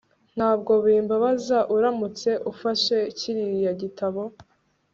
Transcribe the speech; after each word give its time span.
ntabwo 0.35 0.71
bimbabaza 0.85 1.57
uramutse 1.75 2.29
ufashe 2.51 2.97
kiriya 3.17 3.71
gitabo 3.81 4.21